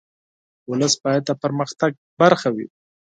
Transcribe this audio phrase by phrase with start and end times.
[0.69, 1.91] ولس باید د پرمختګ
[2.21, 2.67] برخه وي.